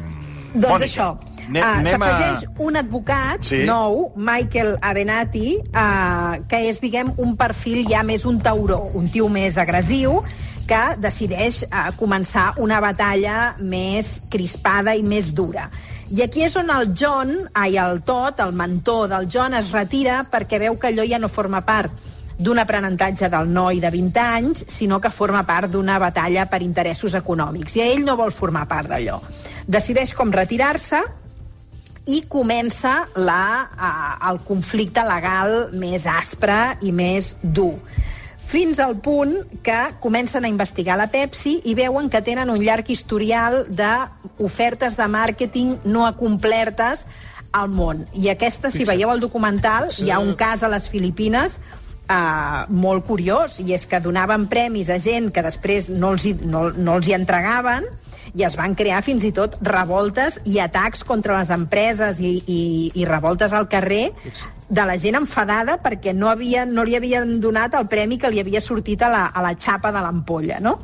[0.54, 1.18] Doncs Mònica, això,
[1.50, 2.10] uh, anem a...
[2.10, 3.64] s'afegeix un advocat Sí.
[3.68, 9.28] nou, Michael Avenatti, uh, que és, diguem, un perfil ja més un tauró, un tio
[9.30, 10.22] més agressiu,
[10.68, 15.68] que decideix uh, començar una batalla més crispada i més dura.
[16.14, 20.22] I aquí és on el John, ai, el Todd, el mentor del John, es retira
[20.30, 24.64] perquè veu que allò ja no forma part d'un aprenentatge del noi de 20 anys,
[24.68, 27.78] sinó que forma part d'una batalla per interessos econòmics.
[27.78, 29.20] I ell no vol formar part d'allò.
[29.66, 31.02] Decideix com retirar-se
[32.06, 37.78] i comença la, uh, el conflicte legal més aspre i més dur.
[38.44, 42.90] Fins al punt que comencen a investigar la Pepsi i veuen que tenen un llarg
[42.92, 47.08] historial d'ofertes de màrqueting no acomplertes
[47.54, 48.04] al món.
[48.14, 51.60] I aquesta, si veieu el documental, hi ha un cas a les Filipines
[52.04, 56.34] Uh, molt curiós, i és que donaven premis a gent que després no els, hi,
[56.44, 57.88] no, no els hi entregaven
[58.34, 62.62] i es van crear fins i tot revoltes i atacs contra les empreses i, i,
[62.98, 64.08] i revoltes al carrer
[64.70, 68.42] de la gent enfadada perquè no, havia, no li havien donat el premi que li
[68.42, 70.80] havia sortit a la, a la xapa de l'ampolla, no?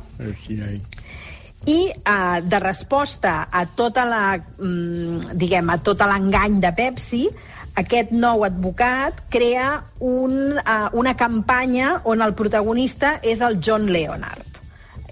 [1.68, 7.26] I uh, de resposta a tota la, mm, diguem, a tot l'engany de Pepsi,
[7.80, 14.49] aquest nou advocat crea un, uh, una campanya on el protagonista és el John Leonard.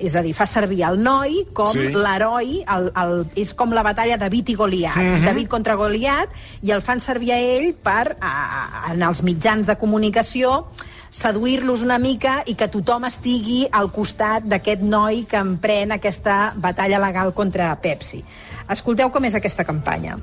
[0.00, 1.88] És a dir, fa servir el noi com Sí.
[1.92, 4.96] l'heroi, el, el, és com la batalla de David i Goliat.
[4.96, 5.14] Mm Mhm.
[5.16, 5.24] -hmm.
[5.24, 6.28] David contra Goliat,
[6.62, 10.66] i el fan servir a ell per, a, a, en els mitjans de comunicació,
[11.10, 16.98] seduir-los una mica i que tothom estigui al costat d'aquest noi que emprèn aquesta batalla
[16.98, 18.24] legal contra Pepsi.
[18.68, 20.18] Escolteu com és aquesta campanya.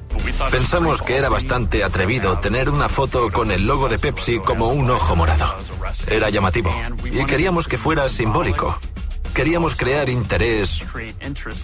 [0.52, 4.90] Pensamos que era bastante atrevido tener una foto con el logo de Pepsi como un
[4.92, 5.56] ojo morado.
[6.08, 6.72] Era llamativo
[7.12, 8.78] y queríamos que fuera simbólico.
[9.36, 10.82] Queríamos crear interés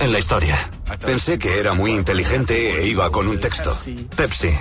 [0.01, 0.69] en la historia.
[1.05, 3.75] Pensé que era muy inteligente e iba con un texto.
[4.13, 4.51] Pepsi,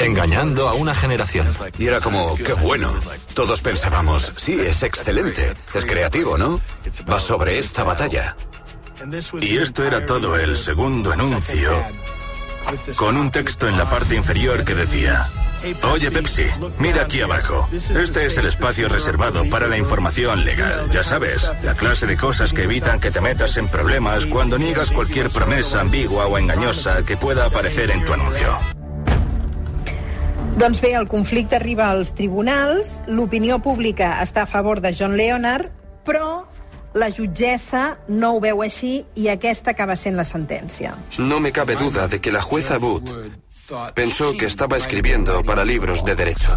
[0.00, 1.46] engañando a una generación.
[1.78, 2.92] Y era como, qué bueno.
[3.34, 5.54] Todos pensábamos, sí, es excelente.
[5.72, 6.60] Es creativo, ¿no?
[7.08, 8.36] Va sobre esta batalla.
[9.40, 11.84] Y esto era todo el segundo anuncio,
[12.96, 15.24] con un texto en la parte inferior que decía,
[15.92, 16.46] Oye Pepsi,
[16.78, 17.68] mira aquí abajo.
[17.72, 20.90] Este es el espacio reservado para la información legal.
[20.90, 24.90] Ya sabes, la clase de cosas que evitan que te metas en problemas cuando niegas
[24.90, 28.58] cualquier promesa ambigua o engañosa que pueda aparecer en tu anuncio.
[30.56, 35.70] Doncs bé, el conflicte arriba als tribunals, l'opinió pública està a favor de John Leonard,
[36.04, 36.44] però
[36.92, 40.96] la jutgessa no ho veu així i aquesta acaba sent la sentència.
[41.18, 43.14] No me cabe duda de que la jueza Booth
[43.94, 46.56] pensó que estaba escribiendo para libros de derecho.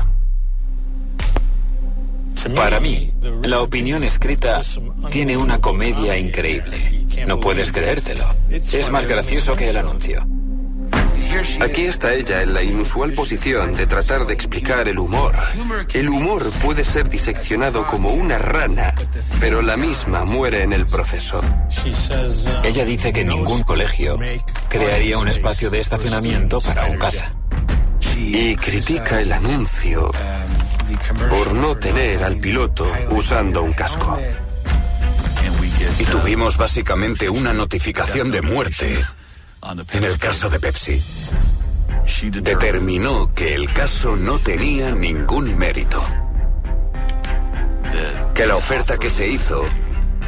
[2.55, 3.11] Para mí,
[3.43, 4.61] la opinión escrita
[5.09, 6.77] tiene una comedia increíble.
[7.25, 8.25] No puedes creértelo.
[8.49, 10.25] Es más gracioso que el anuncio.
[11.61, 15.33] Aquí está ella en la inusual posición de tratar de explicar el humor.
[15.93, 18.93] El humor puede ser diseccionado como una rana,
[19.39, 21.41] pero la misma muere en el proceso.
[22.63, 24.19] Ella dice que ningún colegio
[24.69, 27.33] crearía un espacio de estacionamiento para un caza.
[28.15, 30.11] Y critica el anuncio
[31.29, 34.19] por no tener al piloto usando un casco.
[35.99, 39.03] Y tuvimos básicamente una notificación de muerte
[39.91, 41.01] en el caso de Pepsi.
[42.41, 46.03] Determinó que el caso no tenía ningún mérito.
[48.33, 49.63] Que la oferta que se hizo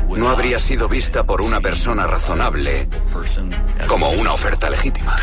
[0.10, 2.88] no habría sido vista por una persona razonable
[3.88, 5.16] como una oferta legítima.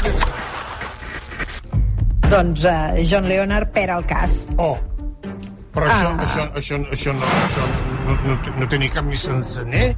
[2.29, 4.47] Doncs uh, John Leonard perd el cas.
[4.57, 4.79] Oh,
[5.75, 6.25] però això, Ah.
[6.25, 7.65] això, això, això, no, això
[8.07, 9.95] no, no, té- no tenia cap ni sencener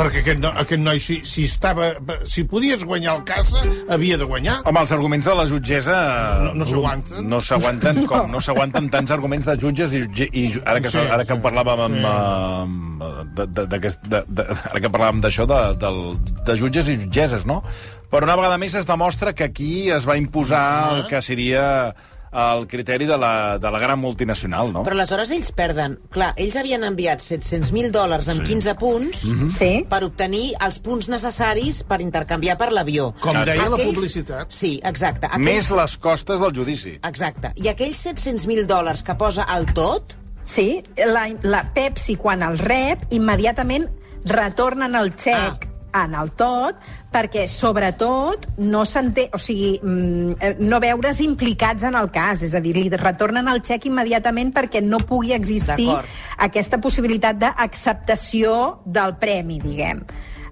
[0.00, 1.90] perquè aquest, no, aquest noi, si, si, estava,
[2.28, 4.60] si podies guanyar el caça, havia de guanyar.
[4.68, 5.98] Home, els arguments de la jutgessa...
[6.46, 7.28] No- no s'aguanten.
[7.30, 11.26] No s'aguanten com no s'aguanten tants arguments de jutges i, i ara que, Sí, ara
[11.28, 12.00] que sí, parlàvem amb...
[12.00, 12.04] sí.
[12.10, 12.86] amb
[13.36, 16.00] de, de, de, de, ara que parlàvem d'això, de, del,
[16.48, 17.60] de jutges i jutgesses, no?
[18.10, 20.64] Però una vegada més es demostra que aquí es va imposar
[20.96, 21.92] el que seria
[22.32, 24.84] el criteri de la, de la gran multinacional, no?
[24.86, 25.96] Però aleshores ells perden.
[26.14, 29.48] Clar, ells havien enviat 700.000 dòlars amb 15 punts Mhm.
[29.50, 29.70] sí.
[29.90, 33.12] per obtenir els punts necessaris per intercanviar per l'avió.
[33.20, 34.50] Com deia la Aquells- publicitat.
[34.50, 35.28] Sí, exacte.
[35.38, 36.98] Més les costes del judici.
[37.02, 37.52] Exacte.
[37.56, 40.16] I aquells 700.000 dòlars que posa al tot...
[40.42, 43.84] Sí, la, la Pepsi, quan el rep, immediatament
[44.24, 46.04] retornen el xec ah.
[46.04, 46.76] en el tot,
[47.12, 49.30] perquè, sobretot, no s'entén...
[49.34, 52.42] O sigui, mm, eh, no veure's implicats en el cas.
[52.46, 55.88] És a dir, li retornen el xec immediatament perquè no pugui existir
[56.38, 60.04] aquesta possibilitat d'acceptació del premi, diguem.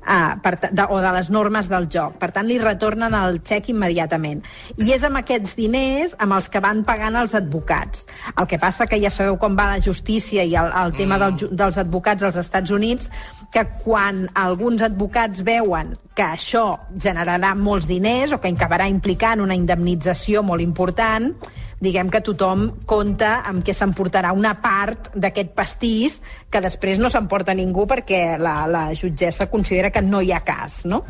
[0.08, 2.14] Uh, per, de, o de les normes del joc.
[2.16, 4.40] Per tant, li retornen el xec immediatament.
[4.80, 8.06] I és amb aquests diners amb els que van pagant els advocats.
[8.32, 11.36] El que passa que ja sabeu com va la justícia i el, el tema del,
[11.36, 13.10] ju- dels advocats als Estats Units,
[13.52, 16.64] que quan alguns advocats veuen que això
[16.98, 21.30] generarà molts diners o que acabarà implicant una indemnització molt important,
[21.78, 26.18] diguem que tothom compta amb que s'emportarà una part d'aquest pastís
[26.50, 30.82] que després no s'emporta ningú perquè la, la jutgessa considera que no hi ha cas,
[30.90, 31.04] no?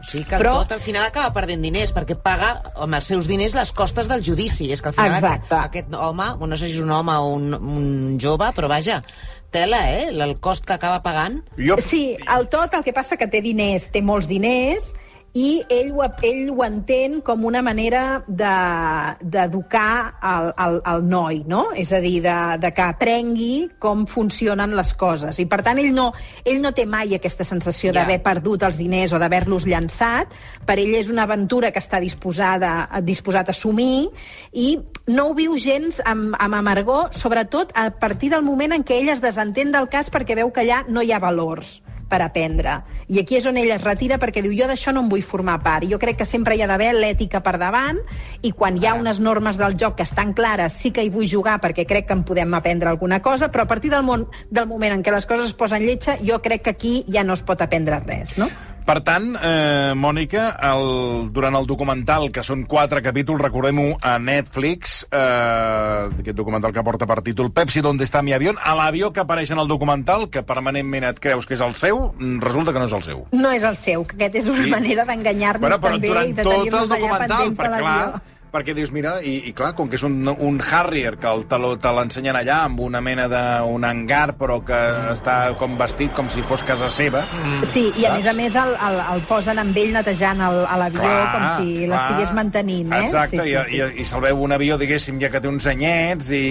[0.00, 3.28] O sigui que Però- tot al final acaba perdent diners, perquè paga amb els seus
[3.28, 4.70] diners les costes del judici.
[4.72, 5.52] És que al final Exacte.
[5.52, 9.02] aquest, aquest home, no sé si és un home o un, un jove, però vaja,
[9.50, 10.08] tela, eh?
[10.10, 11.40] El cost que acaba pagant.
[11.58, 11.76] Jo...
[11.82, 14.94] Sí, el tot, el que passa que té diners, té molts diners,
[15.32, 21.44] i ell ho, ell ho entén com una manera de- d'educar el, el, el noi,
[21.46, 21.68] no?
[21.76, 25.38] És a dir, de, de que aprengui com funcionen les coses.
[25.38, 26.08] I, per tant, ell no,
[26.44, 28.00] ell no té mai aquesta sensació Ja.
[28.00, 30.34] d'haver perdut els diners o d'haver-los llançat.
[30.66, 34.08] Per ell és una aventura que està disposada, disposat a assumir
[34.52, 38.98] i no ho viu gens amb, amb amargor, sobretot a partir del moment en què
[38.98, 42.80] ell es desentén del cas perquè veu que allà no hi ha valors per aprendre.
[43.08, 45.60] I aquí és on ell es retira perquè diu jo d'això no en vull formar
[45.64, 45.86] part.
[45.90, 48.00] Jo crec que sempre hi ha d'haver l'ètica per davant
[48.42, 51.30] i quan hi ha unes normes del joc que estan clares sí que hi vull
[51.30, 54.68] jugar perquè crec que en podem aprendre alguna cosa, però a partir del, món, del
[54.70, 57.46] moment en què les coses es posen lletja jo crec que aquí ja no es
[57.46, 58.50] pot aprendre res, no?
[58.86, 65.04] Per tant, eh, Mònica, el, durant el documental, que són quatre capítols, recordem-ho a Netflix,
[65.12, 68.56] eh, aquest documental que porta per títol Pepsi, ¿dónde está mi avión?
[68.64, 72.12] A l'avió que apareix en el documental, que permanentment et creus que és el seu,
[72.18, 73.26] mm, resulta que no és el seu.
[73.32, 74.70] No és el seu, que aquest és una Sí.
[74.70, 78.20] manera d'enganyar-nos Bueno, també i de tenir-nos allà pendents de l'avió.
[78.52, 81.58] Perquè dius, mira, i, i clar, com que és un, un Harrier, que el, te
[81.58, 84.78] lo- te l'ensenyen allà amb una mena d'un hangar, però que
[85.12, 87.24] està com vestit com si fos casa seva.
[87.64, 88.16] Sí, i a saps?
[88.16, 92.92] més a més el, el, el posen amb ell netejant l'avió com si l'estigués mantenint,
[92.92, 93.04] eh?
[93.06, 93.76] Exacte, sí, sí, sí.
[93.76, 96.42] i, i, i se'l veu un avió, diguéssim, ja que té uns anyets i,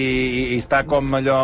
[0.56, 1.40] i està com allò...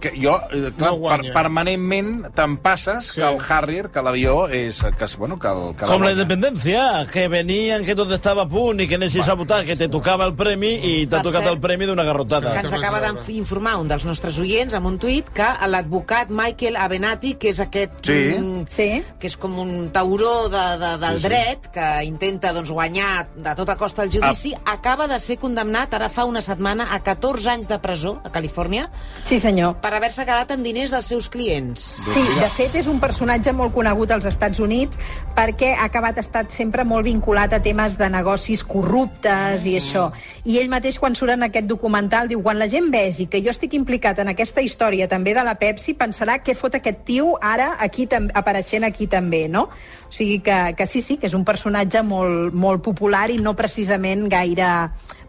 [0.00, 3.20] Que jo, eh, clar, No per, permanentment te'n passes Sí.
[3.20, 4.80] que el Harrier, que l'avió és...
[4.98, 6.12] Que, bueno, que el, que Com la guanya.
[6.12, 9.88] independencia, que venían, que todo estaba a punt i que anessis a votar, que te
[9.94, 12.52] tocava el premi i t'ha Per tocat cert, el premi d'una garrotada.
[12.52, 17.34] que ens acaba d'informar un dels nostres oients amb un tuit que l'advocat Michael Avenatti,
[17.38, 18.00] que és aquest...
[18.04, 18.18] Sí.
[18.38, 18.88] mm, Sí.
[19.20, 21.28] que és com un tauró de, de, del Sí, sí.
[21.28, 26.08] dret que intenta doncs, guanyar de tota costa el judici, acaba de ser condemnat ara
[26.08, 28.88] fa una setmana a 14 anys de presó a Califòrnia
[29.24, 29.76] Sí, senyor.
[29.80, 31.80] per haver-se quedat amb diners dels seus clients.
[32.12, 34.98] Sí, de fet és un personatge molt conegut als Estats Units
[35.36, 40.04] perquè ha acabat estat sempre molt vinculat a temes de negocis corruptes i això.
[40.48, 43.52] I ell mateix, quan surt en aquest documental, diu quan la gent vegi que jo
[43.52, 47.74] estic implicat en aquesta història també de la Pepsi, pensarà què fot aquest tio ara
[47.84, 49.68] aquí apareixent aquí també, no?
[50.08, 53.54] O sigui que, que sí, sí, que és un personatge molt, molt popular i no
[53.58, 54.70] precisament gaire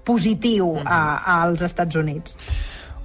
[0.05, 2.37] positiu a, als Estats Units.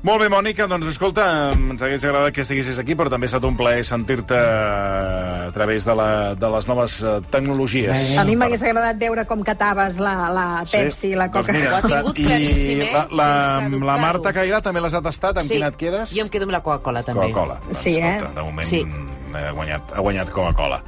[0.00, 3.44] Molt bé, Mònica, doncs escolta, ens hagués agradat que estiguessis aquí, però també ha estat
[3.44, 6.06] un plaer sentir-te a través de, la,
[6.40, 8.14] de les noves eh, tecnologies.
[8.16, 11.58] A mi m'hagués agradat veure com cataves la, la Pepsi i la Doncs Coca.
[11.58, 12.90] mira, Ho ha tingut i claríssim, eh?
[12.96, 13.28] La, la,
[13.76, 13.98] la.
[14.00, 15.42] Marta Cairà també les ha tastat.
[15.42, 16.16] Amb Sí, quina et quedes?
[16.16, 17.28] Jo em quedo amb la Coca-Cola, també.
[17.28, 17.60] Coca-Cola.
[17.68, 18.16] Doncs, Sí, eh?
[18.16, 18.84] escolta, de moment Sí.
[19.36, 20.80] Ha guanyat, ha guanyat Coca-Cola.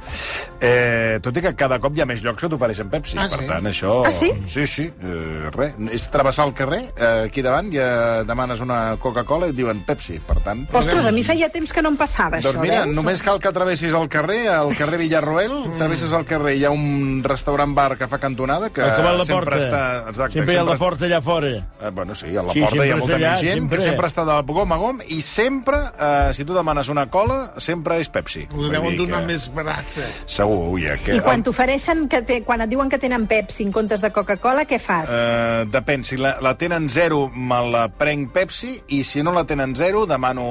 [0.63, 3.17] Eh, tot i que cada cop hi ha més llocs que t'ofereixen Pepsi.
[3.19, 3.47] Ah, per sí?
[3.49, 3.95] tant, això...
[4.07, 4.31] Ah, sí?
[4.47, 4.85] Sí, sí.
[5.03, 5.73] Eh, res.
[5.93, 9.83] És travessar el carrer, eh, aquí davant, i eh, demanes una Coca-Cola i et diuen
[9.87, 10.19] Pepsi.
[10.27, 10.65] Per tant...
[10.73, 12.95] Ostres, a mi feia temps que no em passava Doncs això, mira, veus?
[12.95, 15.77] només cal que travessis el carrer, el carrer Villarroel, mm.
[15.81, 19.19] travesses el carrer, hi ha un restaurant-bar que fa cantonada, que El que va a
[19.21, 19.61] la sempre porta.
[19.67, 19.83] està...
[20.13, 21.51] Exacte, Sempre hi ha la porta allà fora.
[21.53, 23.77] Eh, bueno, sí, a la Sí, porta hi ha molta allà, més gent, sempre.
[23.77, 27.53] que sempre està de gom a gom, i sempre, eh, si tu demanes una cola,
[27.57, 28.32] sempre és Pepsi.
[28.51, 29.85] Ho Vull deuen donar que- més barat.
[29.97, 30.07] eh?
[30.25, 31.15] Segur, ui, que...
[31.15, 34.65] I quan t'ofereixen, que té, quan et diuen que tenen Pepsi en comptes de Coca-Cola,
[34.65, 35.09] què fas?
[35.13, 39.45] Eh, depèn, si la, la tenen zero me la prenc Pepsi i si no la
[39.45, 40.43] tenen zero demano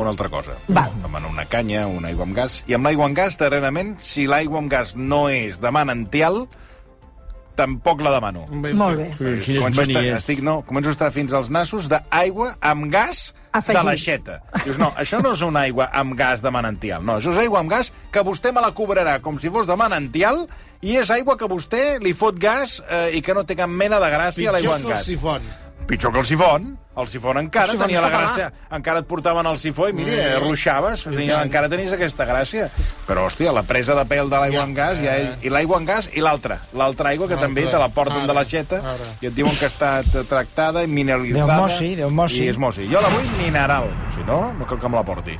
[0.00, 0.56] una altra cosa.
[0.68, 0.90] Val.
[1.02, 2.62] Demano una canya, una aigua amb gas.
[2.66, 6.46] I amb l'aigua amb gas, darrerament, si l'aigua amb gas no és de manantial,
[7.56, 8.44] tampoc la demano.
[8.52, 9.06] Molt bé.
[9.16, 10.16] Sí, quines Començo a estar, manies.
[10.22, 13.80] estic, no, començo a estar fins als nassos d'aigua amb gas Afegit.
[13.80, 14.38] de l'aixeta.
[14.64, 17.02] Dius, no, això no és una aigua amb gas de manantial.
[17.04, 19.76] No, això és aigua amb gas que vostè me la cobrarà com si fos de
[19.76, 20.44] manantial
[20.82, 23.98] i és aigua que vostè li fot gas eh, i que no té cap mena
[23.98, 25.06] de gràcia a l'aigua Pitjor amb que el gas.
[25.06, 25.42] sifon.
[25.86, 26.76] Pitjor que el sifon.
[26.96, 28.28] El sifon encara El sifon tenia la català.
[28.32, 28.52] gràcia.
[28.76, 30.46] Encara et portaven el sifó i, mira, Mm.
[30.48, 31.04] ruixaves.
[31.04, 32.70] Tenia, encara tenies aquesta gràcia.
[33.06, 34.62] Però, hòstia, la presa de pèl de l'aigua Ja.
[34.62, 35.44] amb gas ja és...
[35.44, 36.58] I l'aigua amb gas i l'altra.
[36.72, 39.04] L'altra aigua que també te la porten Ara, de l'aixeta ara.
[39.20, 41.46] i et diuen que està tractada i mineralitzada.
[41.54, 42.44] D'osmosi, d'osmosi.
[42.44, 42.88] I és mosi.
[42.88, 43.84] Jo la vull mineral.
[44.14, 45.38] Si no, no cal que me la porti.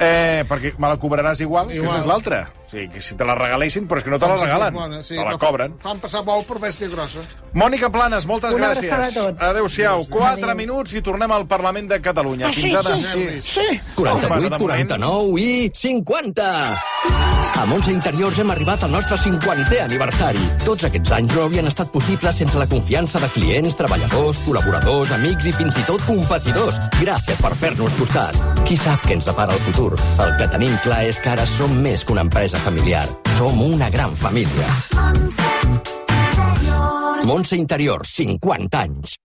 [0.00, 1.94] Eh, perquè me la cobraràs igual, igual.
[1.96, 2.50] que és l'altra.
[2.66, 4.74] O sigui, que si te la regalessin, però és que no te la fos regalen.
[4.74, 5.78] bona, sí, te la cobren.
[5.80, 7.20] Fan, passar bou per bèstia grossa.
[7.54, 8.92] Mònica Planes, moltes Una gràcies.
[8.92, 9.42] abraçada a tots.
[9.42, 10.04] Adéu-siau.
[10.10, 10.56] Quatre Adéu.
[10.78, 12.48] Minuts i tornem al Parlament de Catalunya.
[12.48, 12.96] Ah, sí, Fins ara.
[12.96, 13.80] sí, sí.
[13.96, 16.76] 48, 49 i 50.
[17.58, 20.38] A Montse Interiors hem arribat al nostre 50è aniversari.
[20.64, 25.50] Tots aquests anys no haurien estat possibles sense la confiança de clients, treballadors, col·laboradors, amics
[25.50, 26.78] i fins i tot competidors.
[27.02, 28.38] Gràcies per fer-nos costat.
[28.68, 29.90] Qui sap què ens depara el futur?
[30.22, 33.06] El que tenim clar és que ara som més que una empresa familiar.
[33.34, 34.70] Som una gran família.
[37.26, 39.18] Montse Interiors, 50 anys.